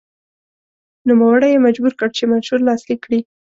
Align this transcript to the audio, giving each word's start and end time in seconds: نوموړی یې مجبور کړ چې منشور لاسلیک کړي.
نوموړی 1.07 1.47
یې 1.53 1.63
مجبور 1.65 1.93
کړ 1.99 2.09
چې 2.17 2.23
منشور 2.31 2.59
لاسلیک 2.67 2.99
کړي. 3.05 3.19